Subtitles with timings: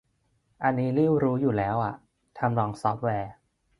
[0.63, 1.95] อันนี้ลิ่วรู้อยู่แล้วอ่ะ
[2.37, 3.31] ทำนองซอฟต์แวร์